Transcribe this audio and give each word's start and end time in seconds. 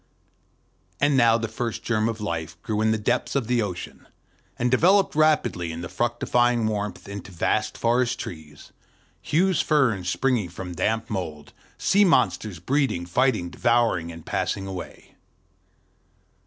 And 0.99 1.15
now 1.15 1.37
the 1.37 1.47
first 1.47 1.83
germ 1.83 2.09
of 2.09 2.19
life 2.19 2.59
grew 2.63 2.81
in 2.81 2.89
the 2.89 2.97
depths 2.97 3.35
of 3.35 3.45
the 3.45 3.61
ocean, 3.61 4.07
and 4.57 4.71
developed 4.71 5.13
rapidly 5.13 5.71
in 5.71 5.81
the 5.81 5.89
fructifying 5.89 6.65
warmth 6.65 7.07
into 7.07 7.31
vast 7.31 7.77
forest 7.77 8.17
trees, 8.17 8.71
huge 9.21 9.61
ferns 9.63 10.09
springing 10.09 10.49
from 10.49 10.69
the 10.69 10.75
damp 10.77 11.07
mould, 11.11 11.53
sea 11.77 12.03
monsters 12.03 12.57
breeding, 12.57 13.05
fighting, 13.05 13.51
devouring, 13.51 14.11
and 14.11 14.25
passing 14.25 14.65
away. 14.65 15.13